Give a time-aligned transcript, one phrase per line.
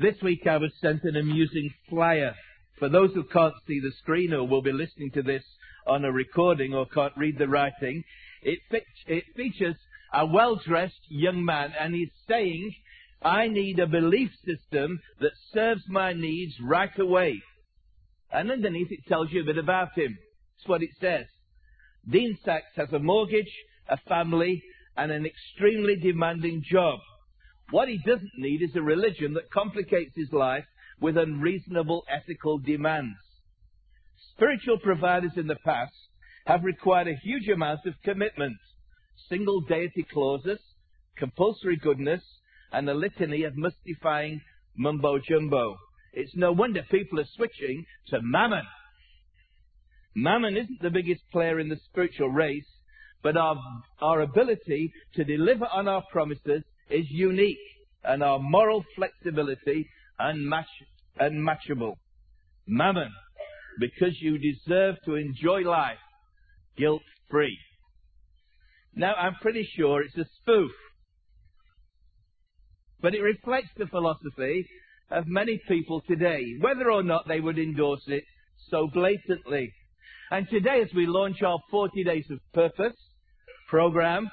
[0.00, 2.32] This week I was sent an amusing flyer.
[2.78, 5.42] For those who can't see the screen or will be listening to this
[5.88, 8.04] on a recording or can't read the writing,
[8.42, 9.74] it, fe- it features
[10.14, 12.72] a well-dressed young man and he's saying,
[13.22, 17.42] I need a belief system that serves my needs right away.
[18.30, 20.16] And underneath it tells you a bit about him.
[20.56, 21.26] That's what it says.
[22.08, 23.52] Dean Sachs has a mortgage,
[23.88, 24.62] a family,
[24.96, 27.00] and an extremely demanding job.
[27.70, 30.64] What he doesn't need is a religion that complicates his life
[31.00, 33.18] with unreasonable ethical demands.
[34.34, 35.92] Spiritual providers in the past
[36.46, 38.56] have required a huge amount of commitment,
[39.28, 40.58] single deity clauses,
[41.16, 42.22] compulsory goodness,
[42.72, 44.40] and a litany of mystifying
[44.74, 45.76] mumbo jumbo.
[46.14, 48.64] It's no wonder people are switching to mammon.
[50.14, 52.66] Mammon isn't the biggest player in the spiritual race,
[53.22, 53.56] but our,
[54.00, 57.58] our ability to deliver on our promises is unique
[58.04, 59.88] and our moral flexibility
[60.20, 60.64] unmatch,
[61.18, 61.98] unmatchable.
[62.66, 63.10] Mammon,
[63.78, 65.98] because you deserve to enjoy life
[66.76, 67.58] guilt free.
[68.94, 70.70] Now, I'm pretty sure it's a spoof,
[73.00, 74.66] but it reflects the philosophy
[75.10, 78.24] of many people today, whether or not they would endorse it
[78.70, 79.72] so blatantly.
[80.30, 82.96] And today, as we launch our 40 Days of Purpose
[83.68, 84.28] program,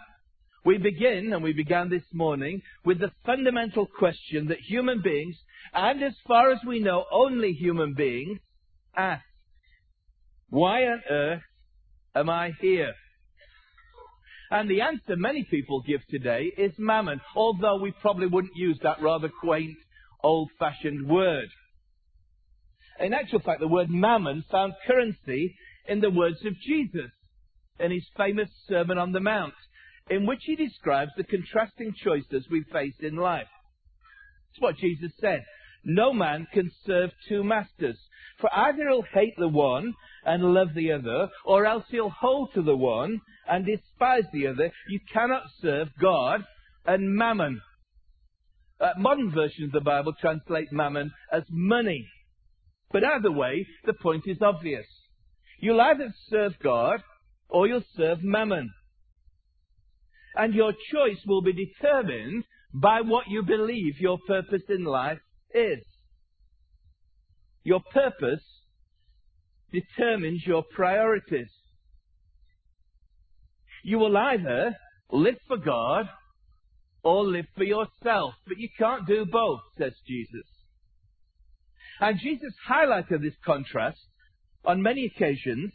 [0.65, 5.35] we begin, and we began this morning, with the fundamental question that human beings,
[5.73, 8.39] and as far as we know, only human beings,
[8.97, 9.23] ask.
[10.49, 11.43] Why on earth
[12.15, 12.93] am I here?
[14.49, 19.01] And the answer many people give today is mammon, although we probably wouldn't use that
[19.01, 19.77] rather quaint,
[20.23, 21.47] old-fashioned word.
[22.99, 25.55] In actual fact, the word mammon found currency
[25.87, 27.11] in the words of Jesus
[27.79, 29.53] in his famous Sermon on the Mount
[30.09, 33.47] in which he describes the contrasting choices we face in life.
[34.51, 35.43] It's what Jesus said.
[35.83, 37.97] No man can serve two masters,
[38.39, 39.93] for either he'll hate the one
[40.25, 44.71] and love the other, or else he'll hold to the one and despise the other.
[44.89, 46.43] You cannot serve God
[46.85, 47.61] and mammon.
[48.79, 52.07] Uh, modern versions of the Bible translate mammon as money.
[52.91, 54.85] But either way, the point is obvious.
[55.59, 57.01] You'll either serve God
[57.49, 58.71] or you'll serve mammon
[60.35, 65.19] and your choice will be determined by what you believe your purpose in life
[65.53, 65.83] is.
[67.63, 68.43] Your purpose
[69.71, 71.49] determines your priorities.
[73.83, 74.75] You will either
[75.11, 76.07] live for God
[77.03, 80.47] or live for yourself, but you can't do both, says Jesus.
[81.99, 83.99] And Jesus highlighted this contrast
[84.65, 85.71] on many occasions,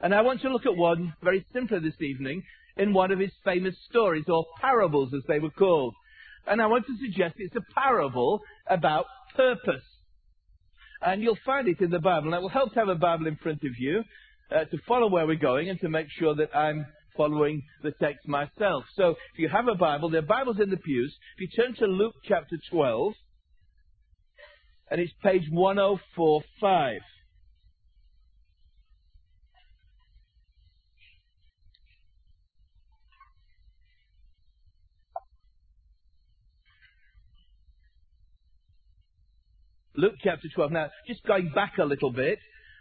[0.00, 2.42] and I want to look at one very simply this evening,
[2.76, 5.94] in one of his famous stories, or parables as they were called.
[6.46, 9.06] And I want to suggest it's a parable about
[9.36, 9.84] purpose.
[11.00, 12.28] And you'll find it in the Bible.
[12.28, 14.02] And it will help to have a Bible in front of you
[14.50, 18.26] uh, to follow where we're going and to make sure that I'm following the text
[18.26, 18.84] myself.
[18.94, 21.14] So if you have a Bible, there are Bibles in the pews.
[21.36, 23.14] If you turn to Luke chapter 12,
[24.90, 27.00] and it's page 1045.
[39.96, 40.72] Luke chapter 12.
[40.72, 42.38] Now, just going back a little bit,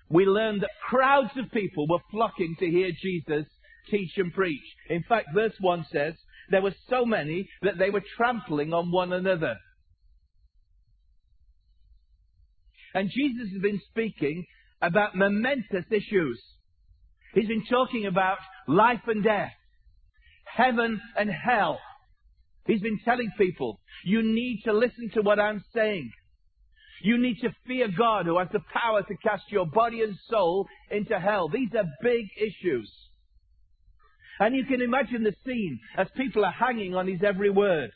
[0.09, 3.45] we learned that crowds of people were flocking to hear Jesus
[3.89, 4.61] teach and preach.
[4.89, 6.13] In fact, verse 1 says,
[6.49, 9.55] there were so many that they were trampling on one another.
[12.94, 14.45] And Jesus has been speaking
[14.81, 16.41] about momentous issues.
[17.33, 19.51] He's been talking about life and death,
[20.45, 21.79] heaven and hell.
[22.66, 26.11] He's been telling people, you need to listen to what I'm saying.
[27.03, 30.67] You need to fear God who has the power to cast your body and soul
[30.89, 31.50] into hell.
[31.50, 32.91] These are big issues.
[34.39, 37.91] And you can imagine the scene as people are hanging on his every word.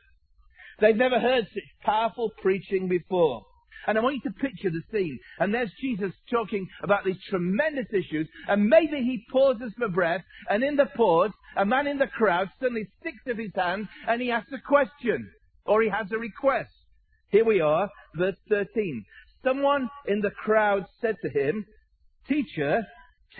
[0.79, 3.43] They've never heard such powerful preaching before.
[3.87, 5.19] And I want you to picture the scene.
[5.39, 8.27] And there's Jesus talking about these tremendous issues.
[8.47, 10.21] And maybe he pauses for breath.
[10.49, 14.21] And in the pause, a man in the crowd suddenly sticks up his hand and
[14.21, 15.29] he asks a question.
[15.65, 16.74] Or he has a request.
[17.29, 19.03] Here we are, verse 13.
[19.43, 21.65] Someone in the crowd said to him,
[22.27, 22.85] Teacher,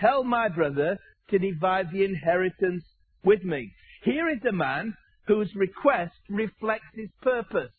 [0.00, 0.98] tell my brother
[1.30, 2.84] to divide the inheritance
[3.24, 3.72] with me.
[4.02, 4.94] Here is a man
[5.26, 7.72] whose request reflects his purpose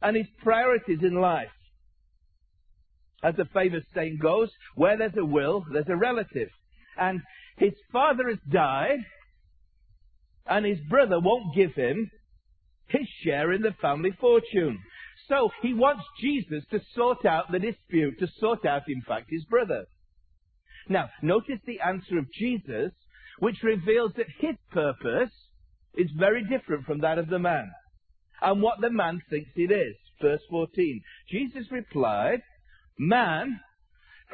[0.00, 1.48] and his priorities in life.
[3.22, 6.48] As the famous saying goes, where there's a will, there's a relative.
[6.96, 7.20] And
[7.56, 9.00] his father has died,
[10.46, 12.10] and his brother won't give him
[12.88, 14.78] his share in the family fortune.
[15.28, 19.44] So he wants Jesus to sort out the dispute, to sort out, in fact, his
[19.44, 19.84] brother.
[20.88, 22.92] Now, notice the answer of Jesus,
[23.38, 25.32] which reveals that his purpose
[25.94, 27.70] is very different from that of the man,
[28.40, 29.96] and what the man thinks it is.
[30.20, 31.00] Verse 14.
[31.30, 32.40] Jesus replied,
[32.98, 33.60] Man,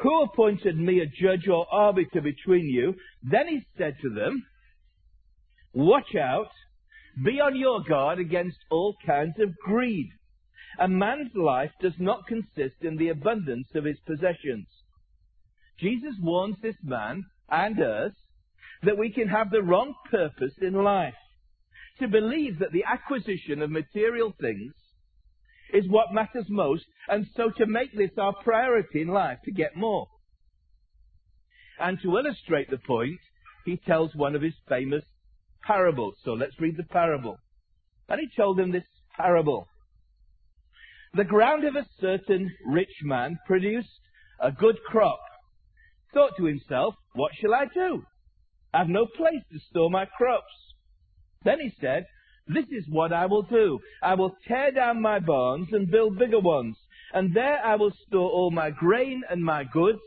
[0.02, 2.94] who appointed me a judge or arbiter between you?
[3.22, 4.44] Then he said to them,
[5.72, 6.50] Watch out,
[7.22, 10.10] be on your guard against all kinds of greed.
[10.78, 14.66] A man's life does not consist in the abundance of his possessions.
[15.78, 18.12] Jesus warns this man and us
[18.82, 21.14] that we can have the wrong purpose in life.
[22.00, 24.72] To believe that the acquisition of material things
[25.72, 29.76] is what matters most, and so to make this our priority in life, to get
[29.76, 30.08] more.
[31.78, 33.18] And to illustrate the point,
[33.64, 35.04] he tells one of his famous
[35.66, 36.14] parables.
[36.24, 37.38] So let's read the parable.
[38.08, 38.84] And he told them this
[39.16, 39.66] parable.
[41.14, 43.88] The ground of a certain rich man produced
[44.40, 45.20] a good crop.
[46.12, 48.02] Thought to himself, what shall I do?
[48.72, 50.52] I've no place to store my crops.
[51.44, 52.06] Then he said,
[52.46, 53.78] this is what I will do.
[54.02, 56.76] I will tear down my barns and build bigger ones,
[57.12, 60.00] and there I will store all my grain and my goods,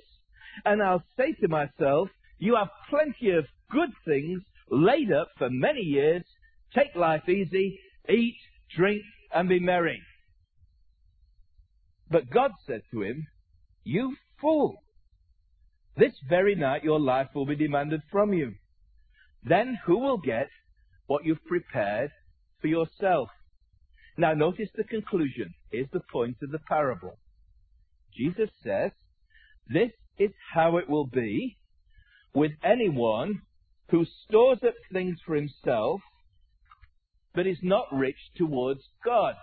[0.65, 5.81] and I'll say to myself, you have plenty of good things laid up for many
[5.81, 6.23] years.
[6.73, 7.79] Take life easy,
[8.09, 8.37] eat,
[8.75, 9.01] drink,
[9.33, 10.01] and be merry.
[12.09, 13.27] But God said to him,
[13.83, 14.75] You fool!
[15.97, 18.53] This very night your life will be demanded from you.
[19.43, 20.49] Then who will get
[21.07, 22.11] what you've prepared
[22.61, 23.29] for yourself?
[24.17, 25.53] Now notice the conclusion.
[25.71, 27.17] Here's the point of the parable.
[28.15, 28.91] Jesus says,
[29.67, 31.57] This is how it will be
[32.33, 33.41] with anyone
[33.89, 36.01] who stores up things for himself,
[37.33, 39.35] but is not rich towards God.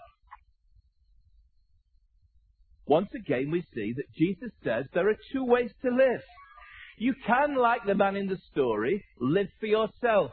[2.86, 6.20] Once again, we see that Jesus says there are two ways to live.
[6.98, 10.30] You can, like the man in the story, live for yourself.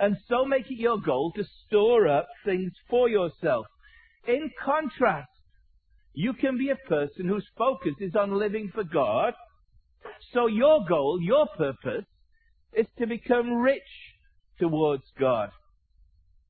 [0.00, 3.66] And so make it your goal to store up things for yourself.
[4.26, 5.28] In contrast,
[6.14, 9.34] you can be a person whose focus is on living for God.
[10.32, 12.06] So your goal, your purpose,
[12.76, 13.82] is to become rich
[14.58, 15.50] towards God.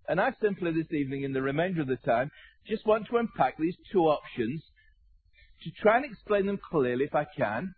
[0.08, 2.30] And I simply this evening, in the remainder of the time,
[2.66, 4.62] just want to unpack these two options
[5.62, 7.74] to try and explain them clearly if I can,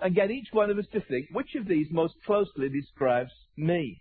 [0.00, 4.00] and get each one of us to think which of these most closely describes me.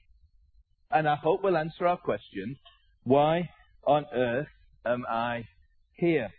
[0.91, 2.57] And I hope we'll answer our question,
[3.03, 3.49] why
[3.85, 4.47] on earth
[4.85, 5.45] am I
[5.93, 6.29] here?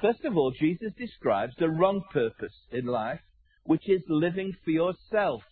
[0.00, 3.20] First of all, Jesus describes the wrong purpose in life,
[3.64, 5.42] which is living for yourself.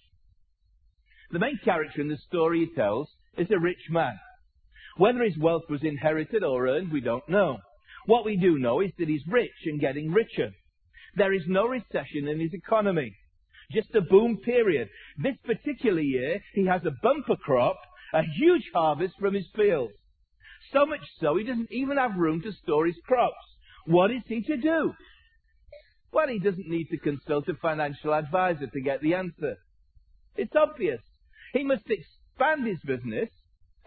[1.30, 4.18] The main character in the story he tells is a rich man.
[4.96, 7.58] Whether his wealth was inherited or earned, we don't know.
[8.06, 10.50] What we do know is that he's rich and getting richer.
[11.14, 13.14] There is no recession in his economy.
[13.70, 14.88] Just a boom period.
[15.18, 17.76] This particular year, he has a bumper crop,
[18.14, 19.92] a huge harvest from his fields.
[20.72, 23.34] So much so, he doesn't even have room to store his crops.
[23.86, 24.94] What is he to do?
[26.12, 29.56] Well, he doesn't need to consult a financial advisor to get the answer.
[30.36, 31.00] It's obvious.
[31.52, 33.28] He must expand his business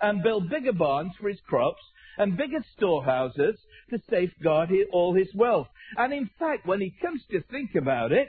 [0.02, 1.82] and build bigger barns for his crops
[2.18, 3.56] and bigger storehouses
[3.90, 5.68] to safeguard all his wealth.
[5.98, 8.28] And in fact, when he comes to think about it,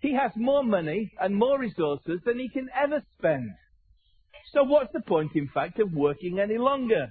[0.00, 3.50] he has more money and more resources than he can ever spend.
[4.52, 7.08] So what's the point, in fact, of working any longer?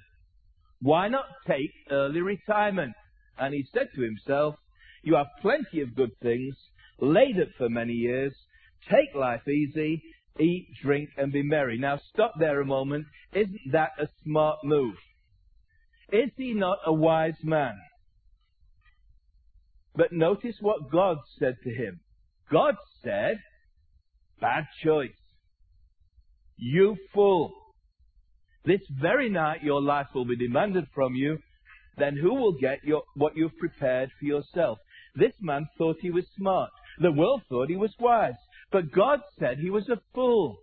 [0.80, 2.94] Why not take early retirement?
[3.38, 4.54] And he said to himself,
[5.02, 6.54] you have plenty of good things
[6.98, 8.34] laid up for many years.
[8.90, 10.02] Take life easy
[10.40, 11.78] eat, drink, and be merry.
[11.78, 13.06] Now stop there a moment.
[13.32, 14.94] Isn't that a smart move?
[16.12, 17.76] Is he not a wise man?
[19.94, 22.00] But notice what God said to him.
[22.50, 23.38] God said,
[24.40, 25.10] bad choice.
[26.56, 27.52] You fool.
[28.64, 31.38] This very night your life will be demanded from you.
[31.98, 34.78] Then who will get your, what you've prepared for yourself?
[35.14, 36.70] This man thought he was smart.
[37.00, 38.34] The world thought he was wise.
[38.72, 40.58] But God said he was a fool.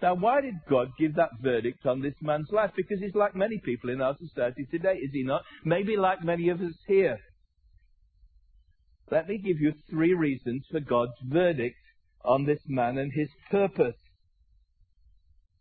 [0.00, 2.70] Now, why did God give that verdict on this man's life?
[2.76, 5.42] Because he's like many people in our society today, is he not?
[5.64, 7.18] Maybe like many of us here.
[9.10, 11.76] Let me give you three reasons for God's verdict
[12.24, 13.96] on this man and his purpose.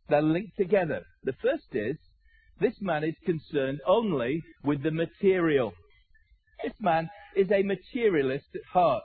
[0.10, 1.04] They're linked together.
[1.24, 1.98] The first is,
[2.60, 5.74] this man is concerned only with the material.
[6.64, 9.04] This man is a materialist at heart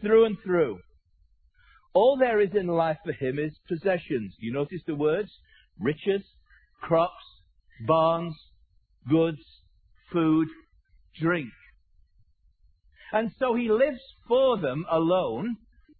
[0.00, 0.78] through and through.
[1.92, 4.34] All there is in life for him is possessions.
[4.38, 5.30] You notice the words?
[5.78, 6.22] Riches,
[6.80, 7.24] crops,
[7.86, 8.34] barns,
[9.08, 9.42] goods,
[10.12, 10.48] food,
[11.20, 11.50] drink.
[13.12, 15.56] And so he lives for them alone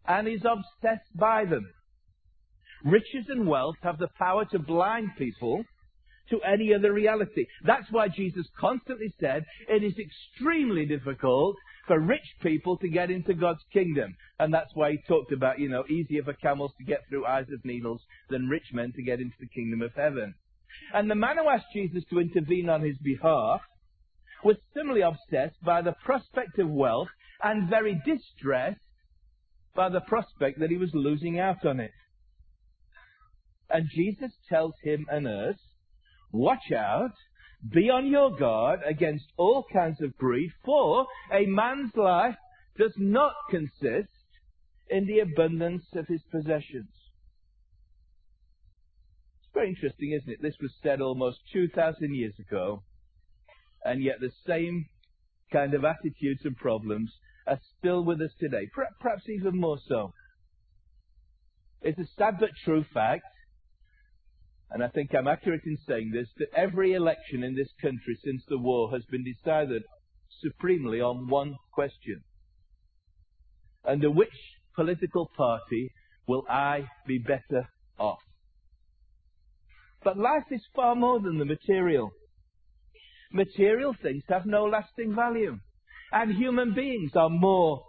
[0.06, 1.66] and is obsessed by them.
[2.84, 5.64] Riches and wealth have the power to blind people
[6.30, 7.46] to any other reality.
[7.64, 11.56] That's why Jesus constantly said it is extremely difficult
[11.86, 14.14] for rich people to get into God's kingdom.
[14.38, 17.46] And that's why he talked about, you know, easier for camels to get through eyes
[17.52, 20.34] of needles than rich men to get into the kingdom of heaven.
[20.94, 23.60] And the man who asked Jesus to intervene on his behalf
[24.44, 27.08] was similarly obsessed by the prospect of wealth
[27.42, 28.80] and very distressed
[29.74, 31.92] by the prospect that he was losing out on it.
[33.68, 35.56] And Jesus tells him and us,
[36.32, 37.12] watch out,
[37.68, 42.36] be on your guard against all kinds of greed, for a man's life
[42.78, 44.08] does not consist
[44.88, 46.88] in the abundance of his possessions.
[49.38, 50.42] It's very interesting, isn't it?
[50.42, 52.82] This was said almost 2,000 years ago,
[53.84, 54.86] and yet the same
[55.52, 57.10] kind of attitudes and problems
[57.46, 58.68] are still with us today,
[59.00, 60.12] perhaps even more so.
[61.82, 63.24] It's a sad but true fact,
[64.70, 68.42] and I think I'm accurate in saying this, that every election in this country since
[68.48, 69.82] the war has been decided
[70.40, 72.22] supremely on one question.
[73.84, 74.28] Under which
[74.76, 75.90] political party
[76.28, 78.20] will I be better off?
[80.04, 82.10] But life is far more than the material.
[83.32, 85.58] Material things have no lasting value.
[86.12, 87.84] And human beings are more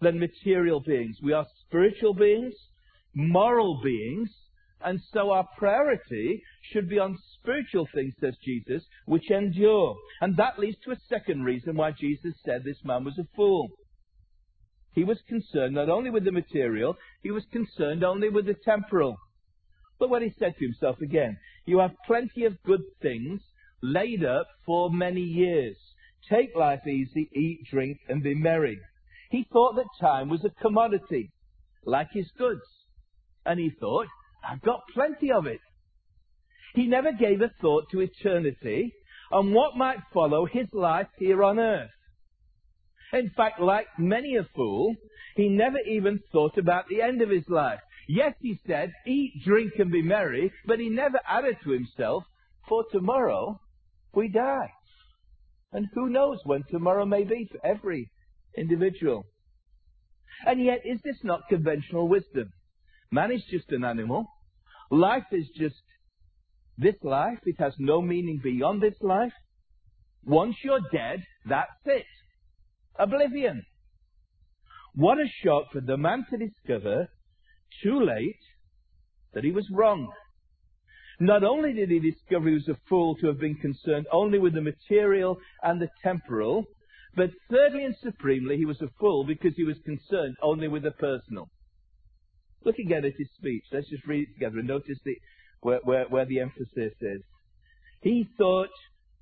[0.00, 1.16] than material beings.
[1.22, 2.54] We are spiritual beings,
[3.14, 4.30] moral beings,
[4.84, 6.42] and so our priority
[6.72, 9.96] should be on spiritual things, says Jesus, which endure.
[10.20, 13.68] And that leads to a second reason why Jesus said this man was a fool.
[14.92, 19.16] He was concerned not only with the material, he was concerned only with the temporal.
[19.98, 23.40] But what he said to himself again, you have plenty of good things
[23.82, 25.76] laid up for many years.
[26.30, 28.78] Take life easy, eat, drink, and be merry.
[29.30, 31.30] He thought that time was a commodity,
[31.84, 32.62] like his goods.
[33.44, 34.08] And he thought,
[34.48, 35.60] I've got plenty of it.
[36.74, 38.92] He never gave a thought to eternity
[39.30, 41.90] and what might follow his life here on earth.
[43.12, 44.94] In fact, like many a fool,
[45.36, 47.80] he never even thought about the end of his life.
[48.08, 52.24] Yes, he said, eat, drink, and be merry, but he never added to himself,
[52.68, 53.58] for tomorrow
[54.14, 54.70] we die.
[55.72, 58.10] And who knows when tomorrow may be for every
[58.56, 59.24] individual.
[60.46, 62.50] And yet, is this not conventional wisdom?
[63.10, 64.26] Man is just an animal.
[64.90, 65.76] Life is just
[66.78, 67.38] this life.
[67.44, 69.32] It has no meaning beyond this life.
[70.24, 72.04] Once you're dead, that's it.
[72.98, 73.64] Oblivion.
[74.94, 77.08] What a shock for the man to discover,
[77.82, 78.40] too late,
[79.34, 80.10] that he was wrong.
[81.20, 84.54] Not only did he discover he was a fool to have been concerned only with
[84.54, 86.64] the material and the temporal,
[87.14, 90.90] but thirdly and supremely, he was a fool because he was concerned only with the
[90.90, 91.48] personal.
[92.66, 93.62] Look again at his speech.
[93.72, 95.16] Let's just read it together and notice the,
[95.60, 97.22] where, where, where the emphasis is.
[98.02, 98.70] He thought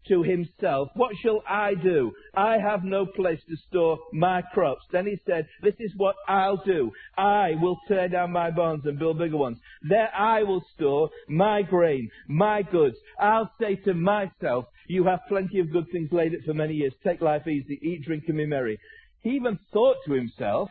[0.09, 2.13] to himself, What shall I do?
[2.35, 4.87] I have no place to store my crops.
[4.93, 6.91] Then he said, This is what I'll do.
[7.19, 9.59] I will tear down my barns and build bigger ones.
[9.83, 12.97] There I will store my grain, my goods.
[13.21, 16.95] I'll say to myself, You have plenty of good things laid up for many years.
[17.05, 18.79] Take life easy, eat, drink, and be merry.
[19.21, 20.71] He even thought to himself,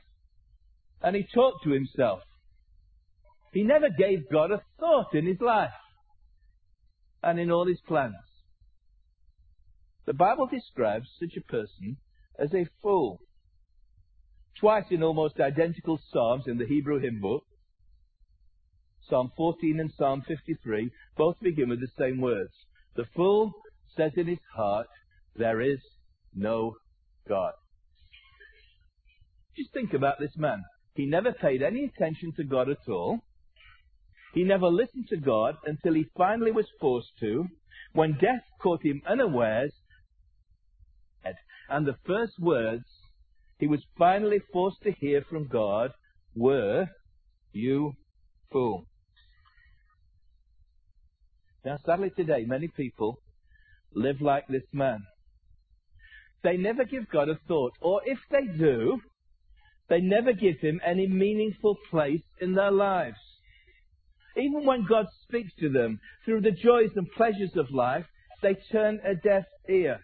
[1.03, 2.21] and he talked to himself.
[3.53, 5.69] He never gave God a thought in his life
[7.21, 8.15] and in all his plans.
[10.05, 11.97] The Bible describes such a person
[12.37, 13.19] as a fool.
[14.59, 17.43] Twice in almost identical Psalms in the Hebrew hymn book,
[19.07, 22.53] Psalm 14 and Psalm 53, both begin with the same words.
[22.95, 23.51] The fool
[23.95, 24.87] says in his heart,
[25.35, 25.79] There is
[26.33, 26.75] no
[27.27, 27.53] God.
[29.55, 30.63] Just think about this man.
[30.95, 33.19] He never paid any attention to God at all.
[34.33, 37.47] He never listened to God until he finally was forced to,
[37.93, 39.71] when death caught him unawares,
[41.69, 42.83] and the first words
[43.59, 45.91] he was finally forced to hear from God
[46.35, 46.87] were,
[47.51, 47.93] You
[48.51, 48.85] fool.
[51.63, 53.19] Now, sadly today, many people
[53.95, 55.03] live like this man.
[56.43, 58.99] They never give God a thought, or if they do,
[59.87, 63.17] they never give him any meaningful place in their lives.
[64.35, 68.05] Even when God speaks to them through the joys and pleasures of life,
[68.41, 69.99] they turn a deaf ear.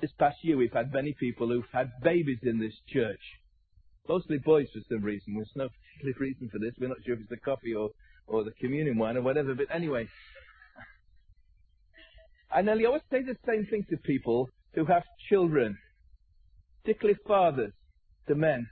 [0.00, 3.20] This past year, we've had many people who've had babies in this church.
[4.08, 5.34] Mostly boys for some reason.
[5.34, 6.74] There's no particular reason for this.
[6.78, 7.90] We're not sure if it's the coffee or,
[8.26, 10.06] or the communion wine or whatever, but anyway.
[12.50, 15.76] I nearly always say the same thing to people who have children,
[16.84, 17.72] particularly fathers,
[18.28, 18.68] to men.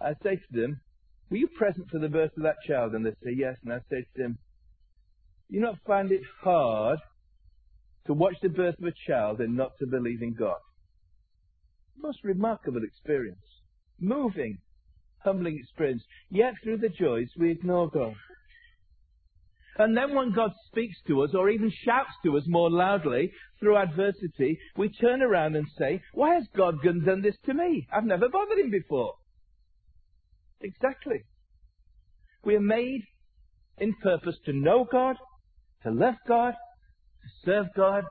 [0.00, 0.80] I say to them,
[1.30, 2.94] were you present for the birth of that child?
[2.94, 3.56] And they say, yes.
[3.64, 4.38] And I say to them,
[5.48, 6.98] you not find it hard
[8.06, 10.58] to watch the birth of a child and not to believe in God?
[11.96, 13.38] Most remarkable experience.
[14.00, 14.58] Moving,
[15.18, 16.02] humbling experience.
[16.30, 18.14] Yet through the joys we ignore God.
[19.82, 23.76] And then when God speaks to us or even shouts to us more loudly through
[23.76, 27.88] adversity, we turn around and say, why has God done this to me?
[27.92, 29.14] I've never bothered him before.
[30.60, 31.24] Exactly.
[32.44, 33.02] We are made
[33.78, 35.16] in purpose to know God,
[35.82, 38.04] to love God, to serve God.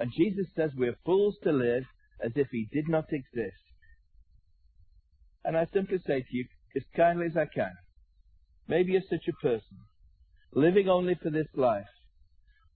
[0.00, 1.84] And Jesus says we are fools to live
[2.24, 3.60] as if he did not exist.
[5.44, 7.72] And I simply say to you, as kindly as I can,
[8.68, 9.76] maybe you're such a person
[10.52, 11.86] living only for this life,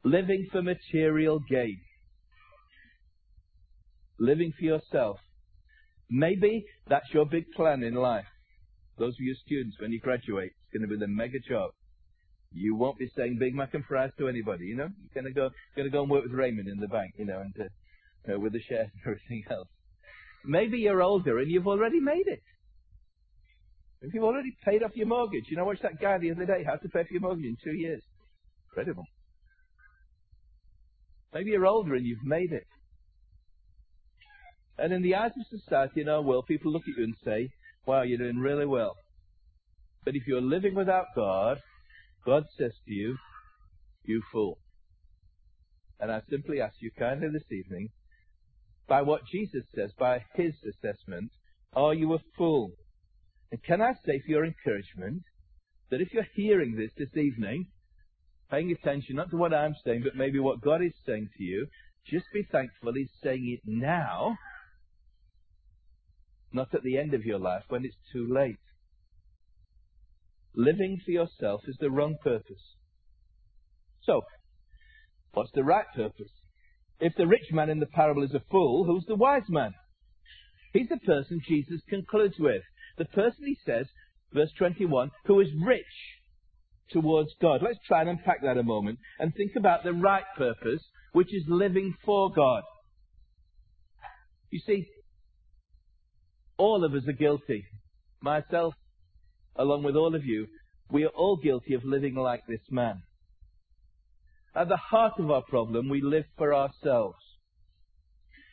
[0.05, 1.81] living for material gain,
[4.19, 5.19] living for yourself.
[6.09, 8.27] Maybe that's your big plan in life.
[8.99, 11.73] Those of you students, when you graduate, it's going to be the mega job.
[12.53, 14.89] You won't be saying Big Mac and fries to anybody, you know.
[14.89, 17.27] You're going to go, going to go and work with Raymond in the bank, you
[17.27, 17.69] know, and
[18.33, 19.69] uh, with the shares and everything else.
[20.45, 22.41] Maybe you're older and you've already made it.
[24.03, 26.45] If you've already paid off your mortgage, you know, I watched that guy the other
[26.45, 28.03] day, how to pay for your mortgage in two years.
[28.71, 29.05] Incredible.
[31.33, 32.67] Maybe you're older and you've made it.
[34.79, 37.49] And in the eyes of society in our world, people look at you and say,
[37.87, 38.95] wow, you're doing really well.
[40.05, 41.59] But if you're living without God,
[42.25, 43.17] God says to you,
[44.05, 44.59] you fool.
[45.99, 47.89] And I simply ask you kindly this evening,
[48.87, 51.31] by what Jesus says, by his assessment,
[51.75, 52.71] are you a fool?
[53.57, 55.23] And can I say for your encouragement
[55.91, 57.69] that if you're hearing this this evening,
[58.51, 61.67] paying attention not to what I'm saying, but maybe what God is saying to you,
[62.07, 64.37] just be thankful He's saying it now,
[66.53, 68.59] not at the end of your life when it's too late.
[70.55, 72.75] Living for yourself is the wrong purpose.
[74.03, 74.21] So,
[75.33, 76.33] what's the right purpose?
[77.01, 79.73] If the rich man in the parable is a fool, who's the wise man?
[80.75, 82.63] He's the person Jesus concludes with.
[82.99, 83.87] The person, he says,
[84.33, 85.85] verse 21, who is rich
[86.91, 87.63] towards God.
[87.63, 90.83] Let's try and unpack that a moment and think about the right purpose,
[91.13, 92.63] which is living for God.
[94.51, 94.87] You see,
[96.57, 97.65] all of us are guilty.
[98.21, 98.75] Myself,
[99.57, 100.47] along with all of you,
[100.91, 103.03] we are all guilty of living like this man.
[104.55, 107.19] At the heart of our problem, we live for ourselves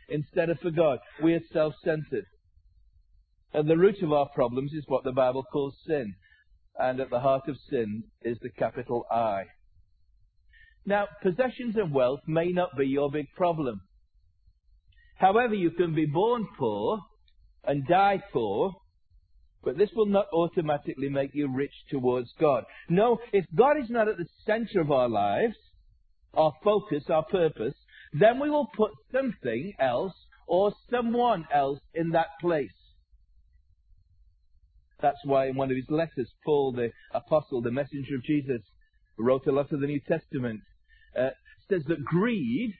[0.10, 1.00] instead of for God.
[1.22, 2.26] We are self-centered.
[3.54, 6.16] And the root of our problems is what the Bible calls sin.
[6.80, 9.44] And at the heart of sin is the capital I.
[10.86, 13.82] Now, possessions and wealth may not be your big problem.
[15.18, 17.00] However, you can be born poor
[17.64, 18.74] and die poor,
[19.64, 22.66] but this will not automatically make you rich towards God.
[22.90, 25.56] No, if God is not at the center of our lives,
[26.34, 27.76] our focus, our purpose,
[28.12, 30.14] then we will put something else
[30.48, 32.72] or someone else in that place.
[35.04, 38.62] That's why in one of his letters, Paul, the apostle, the messenger of Jesus,
[39.20, 40.62] wrote a lot of the New Testament,
[41.20, 41.32] uh,
[41.70, 42.74] says that greed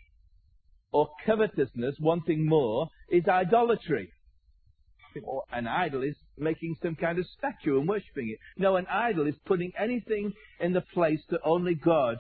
[0.94, 4.10] or covetousness, wanting more, is idolatry.
[5.52, 8.40] An idol is making some kind of statue and worshipping it.
[8.58, 10.32] No, an idol is putting anything
[10.62, 12.18] in the place that only God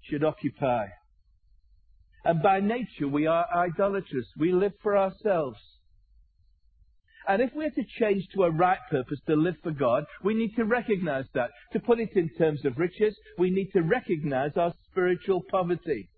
[0.00, 0.86] should occupy.
[2.24, 4.26] And by nature, we are idolatrous.
[4.38, 5.58] We live for ourselves.
[7.30, 10.56] And if we're to change to a right purpose to live for God, we need
[10.56, 11.50] to recognize that.
[11.72, 16.10] To put it in terms of riches, we need to recognize our spiritual poverty.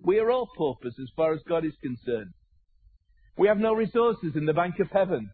[0.00, 2.30] We are all paupers as far as God is concerned.
[3.36, 5.28] We have no resources in the bank of heaven.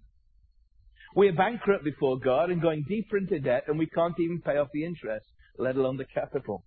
[1.14, 4.56] We are bankrupt before God and going deeper into debt, and we can't even pay
[4.56, 5.26] off the interest,
[5.58, 6.64] let alone the capital.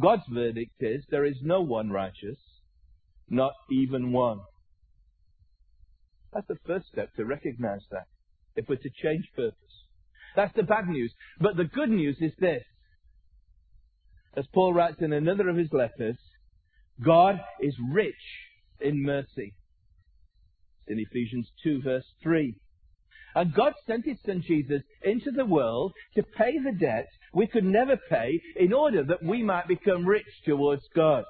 [0.00, 2.38] God's verdict is there is no one righteous,
[3.28, 4.40] not even one.
[6.36, 8.08] That's the first step to recognize that,
[8.56, 9.56] if we're to change purpose.
[10.36, 11.10] That's the bad news.
[11.40, 12.62] But the good news is this.
[14.36, 16.18] As Paul writes in another of his letters,
[17.02, 18.14] God is rich
[18.80, 19.54] in mercy.
[20.86, 22.54] In Ephesians 2 verse 3.
[23.34, 27.64] And God sent His Son Jesus into the world to pay the debt we could
[27.64, 31.24] never pay in order that we might become rich towards God.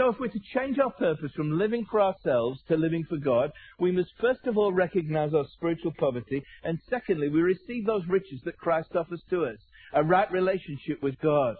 [0.00, 3.50] So if we're to change our purpose from living for ourselves to living for God,
[3.78, 8.40] we must first of all recognize our spiritual poverty, and secondly, we receive those riches
[8.46, 9.58] that Christ offers to us,
[9.92, 11.54] a right relationship with God.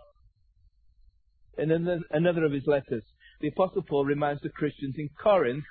[1.58, 3.04] In another of his letters,
[3.42, 5.64] the Apostle Paul reminds the Christians in Corinth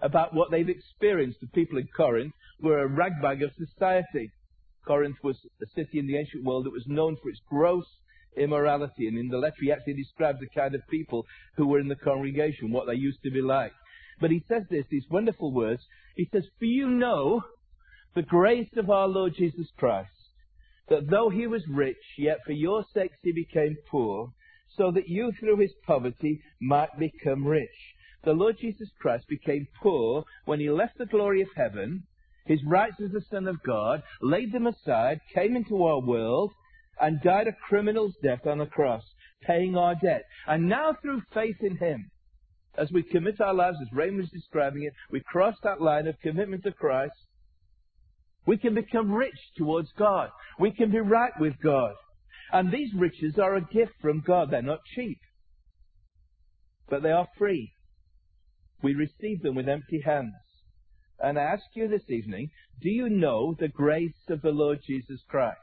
[0.00, 1.38] about what they've experienced.
[1.42, 4.32] The people in Corinth were a ragbag of society.
[4.84, 7.86] Corinth was a city in the ancient world that was known for its gross
[8.36, 9.08] immorality.
[9.08, 11.96] And in the letter, he actually describes the kind of people who were in the
[11.96, 13.72] congregation, what they used to be like.
[14.20, 15.82] But he says this, these wonderful words.
[16.16, 17.42] He says, For you know
[18.14, 20.10] the grace of our Lord Jesus Christ,
[20.88, 24.32] that though he was rich, yet for your sakes he became poor,
[24.76, 27.94] so that you through his poverty might become rich.
[28.24, 32.04] The Lord Jesus Christ became poor when he left the glory of heaven,
[32.46, 36.52] his rights as the Son of God, laid them aside, came into our world,
[37.04, 39.02] and died a criminal's death on a cross,
[39.42, 40.22] paying our debt.
[40.46, 42.10] And now through faith in him,
[42.78, 46.14] as we commit our lives, as Raymond was describing it, we cross that line of
[46.22, 47.12] commitment to Christ,
[48.46, 50.30] we can become rich towards God.
[50.58, 51.92] We can be right with God.
[52.52, 54.50] And these riches are a gift from God.
[54.50, 55.18] They're not cheap.
[56.88, 57.70] But they are free.
[58.82, 60.32] We receive them with empty hands.
[61.18, 62.48] And I ask you this evening,
[62.80, 65.58] do you know the grace of the Lord Jesus Christ?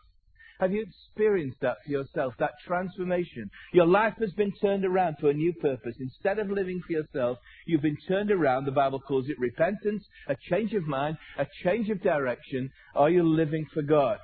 [0.62, 3.50] Have you experienced that for yourself, that transformation?
[3.74, 5.96] Your life has been turned around to a new purpose.
[6.00, 8.66] Instead of living for yourself, you've been turned around.
[8.66, 12.70] The Bible calls it repentance, a change of mind, a change of direction.
[12.94, 14.20] Are you living for God?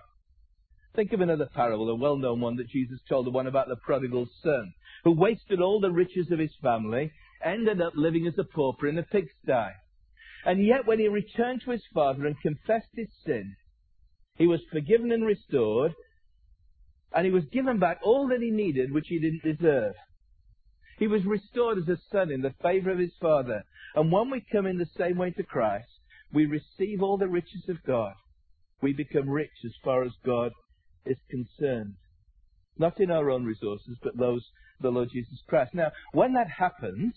[0.95, 4.28] Think of another parable, a well-known one that Jesus told, the one about the prodigal
[4.43, 4.71] son,
[5.06, 7.12] who wasted all the riches of his family,
[7.43, 9.71] ended up living as a pauper in a pigsty.
[10.45, 13.56] And yet when he returned to his father and confessed his sin,
[14.36, 15.95] he was forgiven and restored,
[17.13, 19.93] and he was given back all that he needed, which he didn't deserve.
[21.00, 23.63] He was restored as a son in the favor of his father.
[23.96, 25.88] And when we come in the same way to Christ,
[26.34, 28.13] we receive all the riches of God.
[28.82, 30.52] We become rich as far as God
[31.06, 31.93] is concerned.
[32.78, 34.43] Not in our own resources, but those
[34.80, 35.74] of the Lord Jesus Christ.
[35.74, 37.13] Now, when that happens,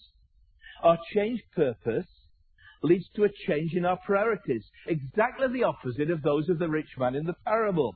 [0.82, 2.06] our changed purpose
[2.82, 4.64] leads to a change in our priorities.
[4.86, 7.94] Exactly the opposite of those of the rich man in the parable.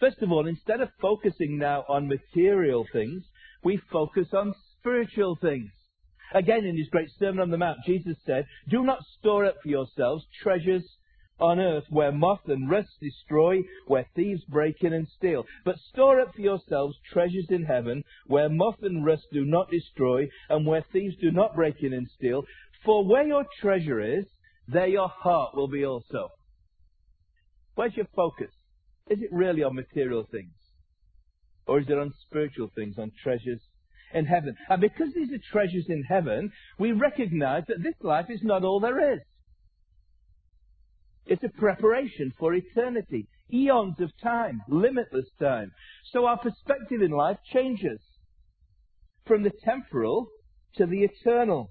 [0.00, 3.22] First of all, instead of focusing now on material things,
[3.62, 5.70] we focus on spiritual things.
[6.32, 9.68] Again, in his great Sermon on the Mount, Jesus said, Do not store up for
[9.68, 10.84] yourselves treasures
[11.38, 15.44] on earth where moth and rust destroy, where thieves break in and steal.
[15.64, 20.28] But store up for yourselves treasures in heaven where moth and rust do not destroy,
[20.48, 22.44] and where thieves do not break in and steal.
[22.86, 24.24] For where your treasure is,
[24.66, 26.30] there your heart will be also.
[27.74, 28.50] Where's your focus?
[29.10, 30.54] Is it really on material things?
[31.66, 33.60] Or is it on spiritual things, on treasures
[34.14, 34.54] in heaven?
[34.68, 38.80] And because these are treasures in heaven, we recognize that this life is not all
[38.80, 39.20] there is.
[41.26, 45.72] It's a preparation for eternity, eons of time, limitless time.
[46.12, 48.00] So our perspective in life changes
[49.26, 50.28] from the temporal
[50.76, 51.70] to the eternal.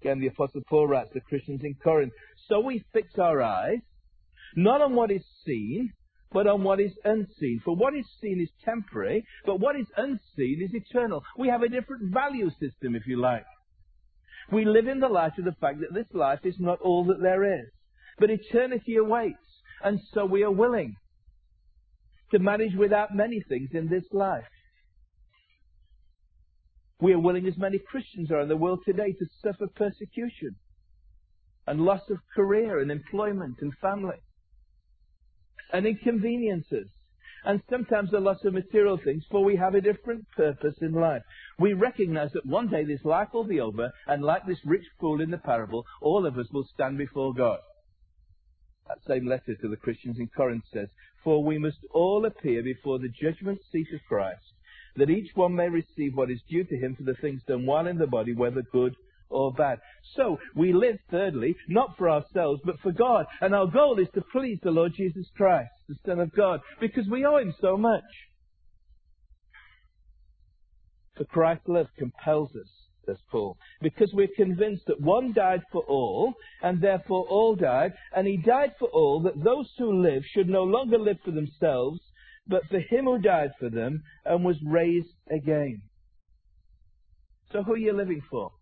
[0.00, 2.12] Again, the Apostle Paul writes to Christians in Corinth.
[2.48, 3.78] So we fix our eyes
[4.54, 5.92] not on what is seen,
[6.32, 7.60] but on what is unseen.
[7.64, 11.22] For what is seen is temporary, but what is unseen is eternal.
[11.38, 13.44] We have a different value system, if you like.
[14.50, 17.20] We live in the light of the fact that this life is not all that
[17.22, 17.66] there is,
[18.18, 19.36] but eternity awaits,
[19.84, 20.96] and so we are willing
[22.32, 24.44] to manage without many things in this life.
[27.00, 30.56] We are willing, as many Christians are in the world today, to suffer persecution
[31.66, 34.16] and loss of career and employment and family
[35.72, 36.88] and inconveniences,
[37.44, 41.22] and sometimes the loss of material things, for we have a different purpose in life.
[41.58, 45.20] We recognize that one day this life will be over, and like this rich fool
[45.20, 47.58] in the parable, all of us will stand before God.
[48.86, 50.88] That same letter to the Christians in Corinth says,
[51.24, 54.42] For we must all appear before the judgment seat of Christ,
[54.96, 57.86] that each one may receive what is due to him for the things done while
[57.86, 58.94] in the body, whether good
[59.32, 59.78] or bad.
[60.16, 63.26] So, we live, thirdly, not for ourselves, but for God.
[63.40, 67.06] And our goal is to please the Lord Jesus Christ, the Son of God, because
[67.08, 68.04] we owe Him so much.
[71.16, 72.70] For Christ's love compels us,
[73.06, 78.26] says Paul, because we're convinced that one died for all, and therefore all died, and
[78.26, 82.00] He died for all, that those who live should no longer live for themselves,
[82.46, 85.82] but for Him who died for them and was raised again.
[87.52, 88.52] So who are you living for?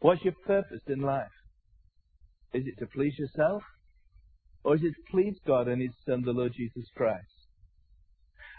[0.00, 1.28] What's your purpose in life?
[2.52, 3.62] Is it to please yourself?
[4.64, 7.24] Or is it to please God and His Son, the Lord Jesus Christ?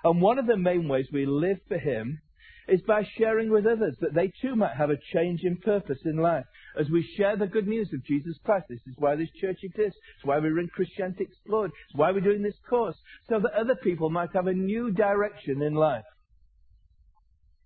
[0.04, 2.20] And one of the main ways we live for Him
[2.68, 6.18] is by sharing with others that they too might have a change in purpose in
[6.18, 6.46] life.
[6.80, 10.00] As we share the good news of Jesus Christ, this is why this church exists.
[10.16, 11.72] It's why we're in Christianity Explored.
[11.90, 12.96] It's why we're doing this course.
[13.30, 16.04] So that other people might have a new direction in life.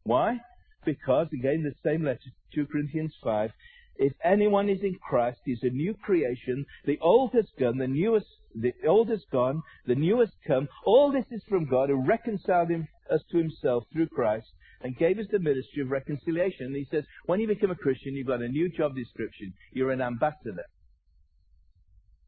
[0.03, 0.38] Why?
[0.85, 2.19] Because, again, the same letter,
[2.55, 3.51] 2 Corinthians 5,
[3.97, 6.65] if anyone is in Christ, he's a new creation.
[6.85, 10.67] The old has gone, the new has, the old has gone, the new has come.
[10.85, 14.47] All this is from God who reconciled him, us to himself through Christ
[14.81, 16.67] and gave us the ministry of reconciliation.
[16.67, 19.53] And he says, when you become a Christian, you've got a new job description.
[19.71, 20.65] You're an ambassador.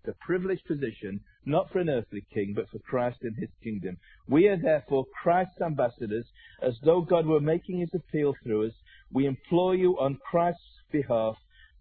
[0.05, 3.97] The privileged position, not for an earthly king, but for Christ and his kingdom.
[4.27, 6.25] We are therefore Christ's ambassadors,
[6.61, 8.73] as though God were making his appeal through us.
[9.11, 11.35] We implore you on Christ's behalf,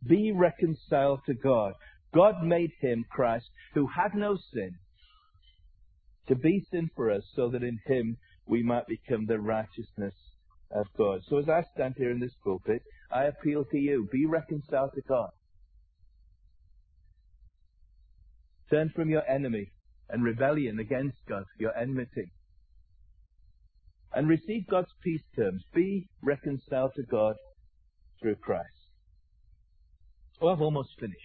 [0.06, 1.72] be reconciled to God.
[2.14, 4.76] God made him, Christ, who had no sin,
[6.28, 10.14] to be sin for us, so that in him we might become the righteousness
[10.70, 11.20] of God.
[11.28, 15.02] So as I stand here in this pulpit, I appeal to you, be reconciled to
[15.08, 15.30] God.
[18.70, 19.70] Turn from your enemy
[20.08, 22.32] and rebellion against God, your enmity.
[24.16, 25.62] And receive God's peace terms.
[25.74, 27.36] Be reconciled to God
[28.20, 28.64] through Christ.
[30.40, 31.20] Oh, I've almost finished.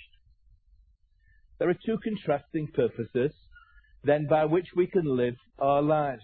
[1.58, 3.32] There are two contrasting purposes
[4.04, 6.24] then by which we can live our lives.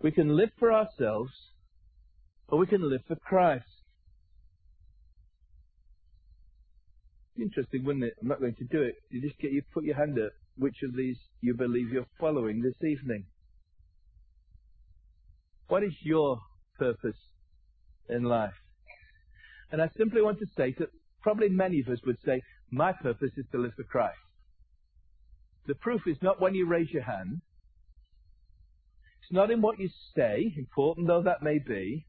[0.00, 1.32] We can live for ourselves
[2.46, 3.64] or we can live for Christ.
[7.36, 8.14] Interesting, wouldn't it?
[8.22, 8.94] I'm not going to do it.
[9.10, 10.30] You just get you put your hand up.
[10.56, 13.24] Which of these you believe you're following this evening?
[15.68, 16.40] What is your
[16.78, 17.16] purpose
[18.08, 18.54] in life?
[19.70, 20.88] And I simply want to say that
[21.22, 24.18] probably many of us would say, my purpose is to live for Christ.
[25.66, 27.42] The proof is not when you raise your hand.
[29.22, 32.06] It's not in what you say, important though that may be.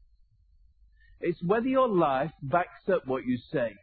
[1.20, 3.74] It's whether your life backs up what you say.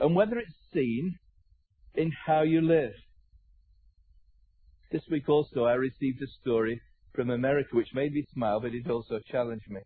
[0.00, 1.16] And whether it's seen
[1.94, 2.92] in how you live.
[4.90, 6.80] This week also I received a story
[7.18, 9.80] from America which made me smile, but it also challenged me.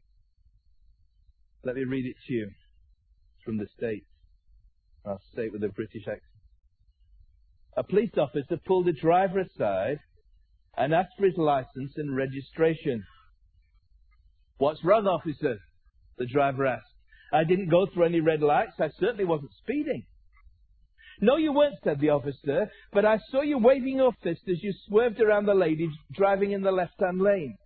[1.64, 2.50] Let me read it to you
[3.42, 4.04] from the States.
[5.06, 6.20] I'll say it with a British accent.
[7.74, 9.96] A police officer pulled the driver aside
[10.76, 13.02] and asked for his license and registration.
[14.58, 15.56] What's wrong, officer?
[16.18, 16.84] The driver asked.
[17.32, 18.74] I didn't go through any red lights.
[18.78, 20.02] I certainly wasn't speeding.
[21.20, 24.72] No, you weren't, said the officer, but I saw you waving your fist as you
[24.86, 27.56] swerved around the lady driving in the left-hand lane.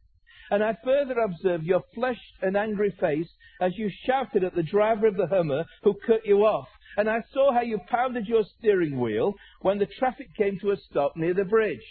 [0.50, 3.28] And I further observed your flushed and angry face
[3.60, 6.68] as you shouted at the driver of the Hummer who cut you off.
[6.96, 10.76] And I saw how you pounded your steering wheel when the traffic came to a
[10.76, 11.84] stop near the bridge.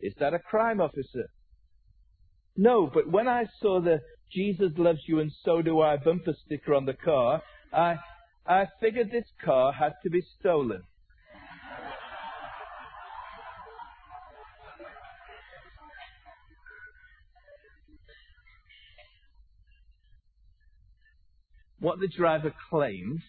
[0.00, 1.28] Is that a crime, officer?
[2.56, 4.00] No, but when I saw the
[4.32, 7.42] Jesus loves you and so do I bumper sticker on the car,
[7.72, 7.96] I,
[8.48, 10.82] I figured this car had to be stolen.
[21.80, 23.20] What the driver claimed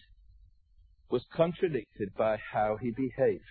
[1.10, 3.44] was contradicted by how he behaved.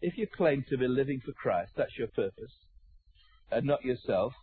[0.00, 2.52] If you claim to be living for Christ, that's your purpose,
[3.50, 4.34] and not yourself,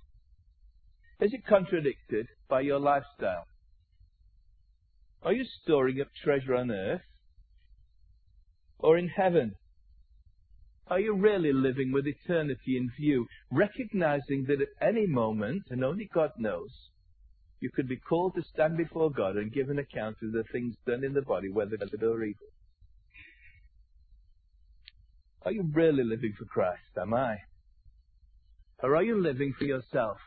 [1.19, 3.45] is it contradicted by your lifestyle?
[5.23, 7.01] Are you storing up treasure on earth
[8.79, 9.53] or in heaven?
[10.88, 16.10] Are you really living with eternity in view, recognizing that at any moment, and only
[16.12, 16.71] God knows,
[17.60, 20.75] you could be called to stand before God and give an account of the things
[20.88, 22.47] done in the body, whether good or evil?
[25.43, 26.97] Are you really living for Christ?
[26.99, 27.38] Am I?
[28.81, 30.17] Or are you living for yourself?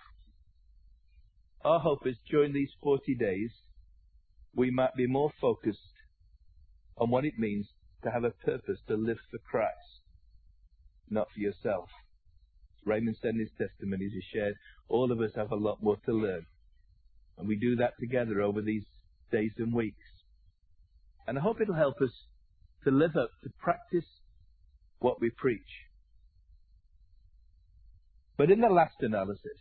[1.64, 3.50] Our hope is during these 40 days,
[4.56, 5.78] we might be more focused
[6.96, 7.66] on what it means
[8.02, 10.02] to have a purpose to live for Christ,
[11.10, 11.88] not for yourself.
[12.84, 14.54] Raymond said in his testimonies he shared,
[14.88, 16.46] all of us have a lot more to learn.
[17.38, 18.84] And we do that together over these
[19.32, 19.96] days and weeks.
[21.26, 22.12] And I hope it'll help us
[22.84, 24.04] to live up, to practice
[24.98, 25.60] what we preach.
[28.36, 29.58] But in the last analysis,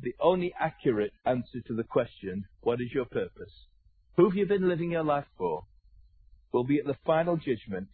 [0.00, 3.52] the only accurate answer to the question, what is your purpose?
[4.16, 5.62] Who have you been living your life for?
[6.52, 7.88] Will be at the final judgment,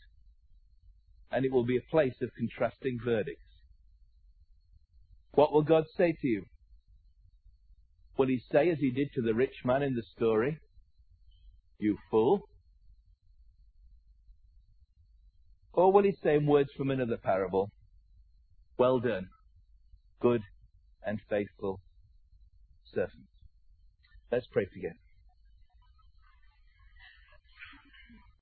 [1.31, 3.41] and it will be a place of contrasting verdicts.
[5.33, 6.45] What will God say to you?
[8.19, 10.59] Will he say, as he did to the rich man in the story,
[11.79, 12.43] You fool?
[15.73, 17.71] Or will he say in words from another parable,
[18.77, 19.29] Well done,
[20.21, 20.43] good
[21.07, 21.81] and faithful
[22.95, 23.27] servant.
[24.31, 24.97] Let's pray together.